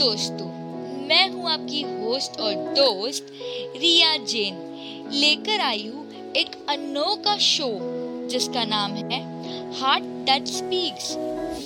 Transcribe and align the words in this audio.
दोस्तों 0.00 0.46
मैं 1.08 1.28
हूँ 1.30 1.50
आपकी 1.50 1.80
होस्ट 1.82 2.38
और 2.40 2.54
दोस्त 2.74 3.26
रिया 3.76 4.16
जैन। 4.24 4.54
लेकर 5.12 5.60
आई 5.60 5.86
हूँ 5.86 6.32
एक 6.32 6.50
अनोखा 6.68 7.36
शो 7.38 7.68
जिसका 8.28 8.64
नाम 8.64 8.92
है 8.92 9.20
heart 9.80 10.04
touch 10.28 10.48
speaks 10.48 11.10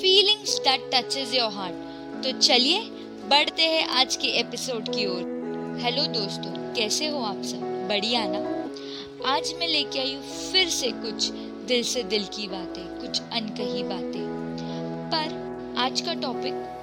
feelings 0.01 0.59
that 0.59 0.91
touches 0.95 1.35
your 1.35 1.53
heart 1.53 2.25
तो 2.25 2.33
चलिए, 2.39 2.81
बढ़ते 3.29 3.63
हैं 3.63 3.87
आज 4.01 4.17
के 4.17 4.29
एपिसोड 4.41 4.89
की 4.89 5.07
ओर। 5.07 5.79
हेलो 5.83 6.07
दोस्तों, 6.13 6.51
कैसे 6.75 7.09
हो 7.09 7.23
आप 7.23 7.43
सब? 7.45 7.89
बढ़िया 7.89 8.25
ना? 8.27 8.43
आज 9.35 9.55
मैं 9.61 9.69
लेके 9.69 10.01
आई 10.01 10.15
हूँ 10.15 10.51
फिर 10.53 10.69
से 10.69 10.93
कुछ 10.97 11.31
दिल 11.69 11.83
से 11.85 12.03
दिल 12.03 12.25
की 12.35 12.49
बातें, 12.49 12.85
कुछ 13.01 13.21
अनकही 13.33 13.83
बातें। 13.83 14.23
पर 15.15 15.43
आज 15.79 16.01
का 16.01 16.15
टॉपिक 16.15 16.74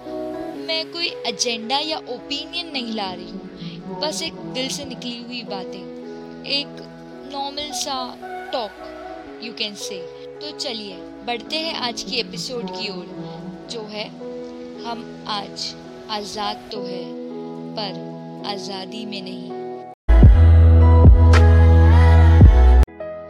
मैं 0.72 0.92
कोई 0.92 1.08
एजेंडा 1.28 1.78
या 1.80 1.98
ओपिनियन 2.10 2.70
नहीं 2.74 2.94
ला 2.96 3.10
रही 3.14 3.32
हूँ। 3.32 4.00
बस 4.02 4.22
एक 4.24 4.34
दिल 4.54 4.68
से 4.70 4.84
निकली 4.86 5.18
हुई 5.24 5.42
बातें। 5.44 6.46
एक 6.50 6.78
नॉर्मल 7.34 7.72
सा 7.80 7.96
टॉक 8.54 9.42
यू 9.44 9.52
कैन 9.54 9.76
से 9.78 9.98
तो 10.42 10.52
चलिए, 10.58 10.96
बढ़ते 11.28 11.58
हैं 11.58 11.74
आज 11.80 12.04
की 12.04 12.20
एपिसोड 12.20 12.70
की 12.70 12.90
ओर, 12.90 13.06
जो 13.72 13.82
है, 13.92 14.08
हम 14.86 15.04
आज 15.30 15.68
आज़ाद 16.12 16.70
तो 16.72 16.84
है, 16.86 17.04
पर 17.76 18.00
आज़ादी 18.54 19.06
में 19.06 19.22
नहीं। 19.22 19.50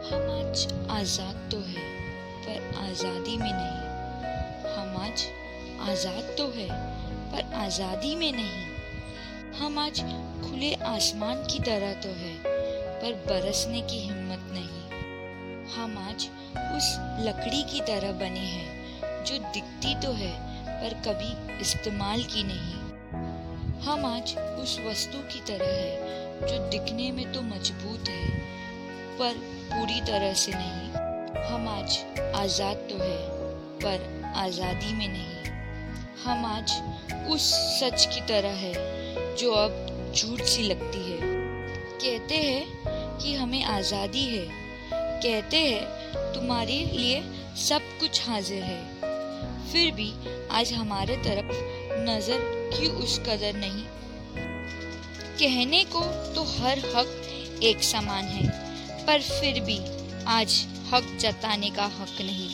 हम 0.06 0.30
आज 0.30 0.66
आज़ाद 1.00 1.50
तो 1.50 1.64
है, 1.66 1.90
पर 2.46 2.72
आज़ादी 2.86 3.36
में 3.36 3.52
नहीं। 3.52 4.74
हम 4.74 4.96
आज 5.02 5.28
आज़ाद 5.90 6.34
तो 6.38 6.52
है 6.56 6.70
पर 7.32 7.54
आज़ादी 7.54 8.14
में 8.14 8.32
नहीं। 8.32 9.60
हम 9.60 9.78
आज 9.78 10.00
खुले 10.42 10.72
आसमान 10.86 11.36
की 11.44 11.58
तरह 11.58 11.92
तो 11.94 12.08
है, 12.08 12.34
पर 13.00 13.14
बरसने 13.28 13.80
की 13.82 13.98
हिम्मत 13.98 14.48
नहीं। 14.52 14.80
हम 15.74 15.96
आज 15.98 16.28
उस 16.76 16.96
लकड़ी 17.20 17.62
की 17.62 17.80
तरह 17.80 18.12
बने 18.12 18.44
हैं, 18.46 19.24
जो 19.24 19.38
दिखती 19.38 19.94
तो 19.94 20.12
है, 20.12 20.32
पर 20.66 20.94
कभी 21.06 21.60
इस्तेमाल 21.60 22.22
की 22.24 22.42
नहीं। 22.42 22.80
हम 23.80 24.06
आज 24.06 24.34
उस 24.62 24.78
वस्तु 24.86 25.18
की 25.18 25.40
तरह 25.40 25.72
है, 25.72 26.46
जो 26.46 26.68
दिखने 26.68 27.10
में 27.12 27.32
तो 27.32 27.42
मज़बूत 27.42 28.08
है, 28.08 28.28
पर 29.18 29.34
पूरी 29.72 30.00
तरह 30.00 30.32
से 30.34 30.52
नहीं। 30.54 30.90
हम 31.44 31.68
आज 31.68 31.98
आज़ाद 32.34 32.88
तो 32.90 33.04
है, 33.04 33.18
पर 33.78 34.32
आज़ादी 34.36 34.92
में 34.92 35.08
नहीं। 35.08 35.31
हम 36.24 36.44
आज 36.46 36.72
उस 37.30 37.44
सच 37.80 38.04
की 38.06 38.20
तरह 38.20 38.52
है, 38.56 38.72
जो 39.36 39.52
अब 39.52 40.12
झूठ 40.16 40.40
सी 40.40 40.62
लगती 40.62 40.98
है। 40.98 41.18
कहते 41.96 42.34
हैं 42.34 43.18
कि 43.18 43.34
हमें 43.34 43.64
आज़ादी 43.64 44.24
है। 44.26 44.46
कहते 44.92 45.56
हैं, 45.56 45.82
तुम्हारे 46.34 46.78
लिए 46.86 47.22
सब 47.58 47.80
कुछ 48.00 48.28
हाजिर 48.28 48.62
है। 48.62 48.80
फिर 49.72 49.90
भी 49.90 50.12
आज 50.50 50.72
हमारे 50.72 51.16
तरफ़ 51.16 51.52
नज़र 52.08 52.38
क्यों 52.74 52.92
उस 52.94 53.18
कदर 53.18 53.56
नहीं। 53.56 53.84
कहने 55.38 55.84
को 55.84 56.00
तो 56.34 56.44
हर 56.44 56.78
हक 56.96 57.60
एक 57.62 57.82
समान 57.82 58.24
है, 58.24 58.48
पर 59.06 59.20
फिर 59.20 59.60
भी 59.60 59.78
आज 60.28 60.64
हक 60.92 61.16
जताने 61.20 61.70
का 61.70 61.84
हक 61.98 62.20
नहीं। 62.20 62.50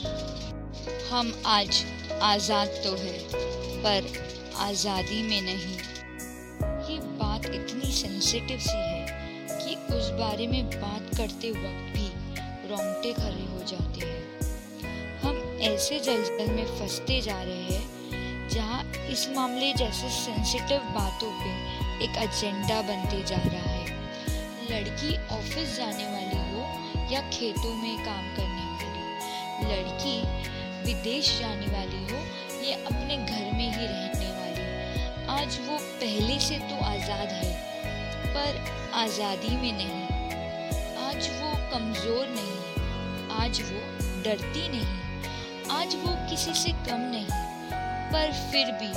हम 1.11 1.43
आज 1.47 1.85
आज़ाद 2.23 2.69
तो 2.85 2.97
है। 2.97 3.57
पर 3.79 4.13
आज़ादी 4.61 5.23
में 5.23 5.41
नहीं। 5.43 5.77
ये 6.89 6.99
बात 7.19 7.47
इतनी 7.47 7.93
सेंसिटिव 7.93 8.59
सी 8.61 8.77
है 8.77 9.59
कि 9.59 9.75
उस 9.97 10.11
बारे 10.19 10.47
में 10.47 10.65
बात 10.71 11.17
करते 11.17 11.51
वक्त 11.51 11.93
भी 11.95 12.09
रोंगटे 12.69 13.13
खड़े 13.13 13.45
हो 13.45 13.65
जाते 13.69 14.07
हैं। 14.07 15.21
हम 15.21 15.37
ऐसे 15.65 15.99
जलजल 16.01 16.53
में 16.53 16.65
फंसते 16.79 17.21
जा 17.21 17.43
रहे 17.43 17.63
हैं 17.65 18.49
जहाँ 18.49 18.83
इस 19.11 19.29
मामले 19.37 19.73
जैसे 19.75 20.09
सेंसिटिव 20.11 20.81
बातों 20.95 21.31
पे 21.41 21.51
एक 22.05 22.17
एजेंडा 22.19 22.81
बनते 22.83 23.23
जा 23.25 23.43
रहा 23.45 23.71
है। 23.71 23.87
लड़की 24.71 25.17
ऑफ़िस 25.37 25.77
जाने 25.77 26.07
वाली 26.07 26.41
हो 26.49 26.61
या 27.13 27.21
खेतों 27.31 27.75
में 27.75 27.97
काम 28.05 28.25
करने 28.37 28.65
वाली। 28.65 29.71
लड़की 29.71 30.17
विदेश 30.85 31.39
जाने 31.41 31.67
वाली 31.67 32.03
हो 32.05 32.19
ये 32.61 32.75
अपने 32.75 33.17
घर 33.17 33.53
में 33.53 33.71
ही 33.73 33.87
रहने 33.87 34.31
वाली। 34.31 34.65
आज 35.33 35.59
वो 35.67 35.77
पहले 36.01 36.39
से 36.41 36.59
तो 36.61 36.77
आज़ाद 36.85 37.29
है, 37.33 37.53
पर 38.29 38.51
आज़ादी 38.97 39.57
में 39.57 39.73
नहीं। 39.73 40.03
आज 41.05 41.29
वो 41.33 41.51
कमज़ोर 41.73 42.27
नहीं, 42.29 42.59
आज 43.39 43.61
वो 43.63 43.81
डरती 44.25 44.69
नहीं, 44.69 44.99
आज 45.73 45.95
वो 45.97 46.15
किसी 46.31 46.55
से 46.55 46.73
कम 46.85 47.01
नहीं, 47.13 47.27
पर 48.13 48.33
फिर 48.51 48.73
भी 48.81 48.93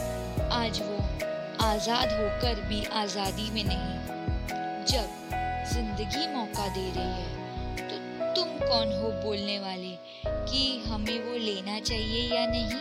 आज 0.56 0.82
वो 0.82 0.98
आज़ाद 1.66 2.12
होकर 2.12 2.62
भी 2.70 2.84
आज़ादी 3.00 3.50
में 3.52 3.64
नहीं। 3.64 4.86
जब 4.86 5.08
ज़िंदगी 5.74 6.28
मौका 6.28 6.68
दे 6.70 6.90
रही 6.96 7.14
है 7.14 7.30
तो 7.82 7.98
तुम 8.36 8.58
कौन 8.60 8.94
हो 9.02 9.12
बोलने 9.24 9.60
वाले 9.60 9.98
कि 10.26 10.62
हमें 10.88 11.20
वो 11.20 11.38
लेना 11.38 11.80
चाहिए 11.82 12.24
या 12.36 12.46
नहीं? 12.48 12.80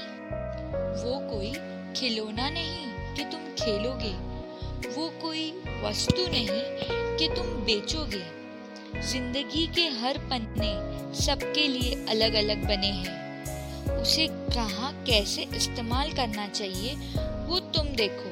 वो 1.01 1.19
कोई 1.29 1.53
खिलौना 1.97 2.49
नहीं 2.51 3.15
कि 3.17 3.25
तुम 3.25 3.41
खेलोगे। 3.55 4.13
वो 4.91 5.09
कोई 5.23 5.51
वस्तु 5.85 6.27
नहीं 6.33 7.17
कि 7.19 7.29
तुम 7.29 7.47
बेचोगे। 7.65 8.23
ज़िंदगी 9.03 9.67
के 9.67 9.87
हर 9.99 10.19
पन्ने 10.31 10.73
सबके 11.17 11.67
लिए 11.69 11.95
अलग 12.11 12.35
अलग 12.35 12.65
बने 12.65 12.91
हैं। 12.99 13.99
उसे 14.01 14.27
कहाँ 14.29 14.93
कैसे 15.05 15.43
इस्तेमाल 15.57 16.13
करना 16.13 16.47
चाहिए, 16.49 16.95
वो 17.47 17.59
तुम 17.75 17.87
देखो, 17.97 18.31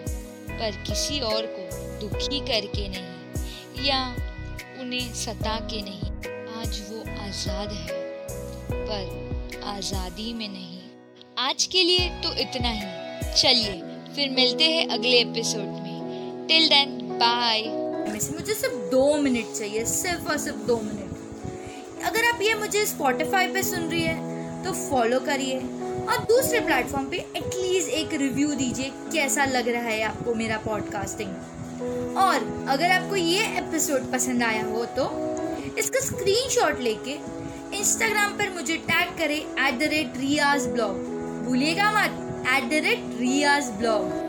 पर 0.51 0.83
किसी 0.87 1.21
और 1.21 1.47
को 1.51 1.69
दुखी 2.01 2.41
करके 2.47 2.89
नहीं, 2.89 3.87
या 3.87 4.05
उन्हें 4.81 5.13
सता 5.15 5.59
के 5.71 5.83
नहीं। 5.83 6.11
आज 6.55 6.81
वो 6.91 7.01
आज़ाद 7.23 7.73
है, 7.73 8.01
पर 8.73 9.63
आज़ादी 9.67 10.33
में 10.33 10.49
नहीं। 10.49 10.78
आज 11.39 11.65
के 11.73 11.83
लिए 11.83 12.09
तो 12.23 12.33
इतना 12.35 12.69
ही। 12.69 13.33
चलिए, 13.33 13.73
फिर 14.15 14.31
मिलते 14.31 14.65
हैं 14.65 14.87
अगले 14.87 15.19
एपिसोड 15.19 15.67
में। 15.83 16.47
टिल 16.49 16.69
देन 16.69 16.97
बाय 17.19 17.63
मुझे 18.35 18.55
सिर्फ़ 18.55 18.75
दो 18.91 19.17
मिनट 19.17 19.53
चाहिए, 19.59 19.85
सिर्फ़ 19.85 20.29
और 20.31 20.39
सिर्फ़ 20.39 20.57
दो 20.67 20.77
मिनट 20.77 22.05
अगर 22.07 22.25
आप 22.25 22.43
ये 22.43 22.55
मुझे 22.55 22.85
स्पॉटिफाई 22.87 23.49
पे 23.49 23.63
सुन 23.63 23.89
रही 23.91 24.03
है 24.03 24.65
तो 24.65 24.73
फॉलो 24.81 25.21
करिए। 25.21 25.59
और 25.59 26.25
दूसरे 26.29 26.61
प्लेटफॉर्म 26.61 27.09
पे 27.11 27.17
एटलीस्ट 27.37 27.89
एक 27.91 28.15
रिव्यू 28.15 28.49
दीजिए, 28.55 28.91
कैसा 29.13 29.45
लग 29.45 29.69
रहा 29.69 29.83
है 29.83 30.03
आपको 30.03 30.35
मेरा 30.35 30.57
पॉडकास्टिंग 30.59 32.17
और 32.19 32.67
अगर 32.69 32.91
आपको 32.91 33.17
ये 33.17 33.45
एपिसोड 33.59 34.11
पसंद 34.13 34.43
आया 34.43 34.65
हो 34.65 34.85
तो 34.99 35.07
इसका 35.79 36.01
स्क्रीनशॉट 36.01 36.81
लेके 36.81 37.17
इंस्टाग्राम 37.79 38.37
पर 38.39 38.51
मुझे 38.51 38.77
टैग 38.89 39.17
करें 39.19 39.39
at 39.39 39.79
the 39.79 39.91
rate 39.93 40.19
Riyaz 40.19 40.67
blog 40.67 41.18
भूलिएगा 41.49 41.91
मत। 41.93 42.17
At 42.55 42.69
the 42.71 42.85
rate 42.85 43.05
Riyaz 43.21 43.69
blog 43.73 44.27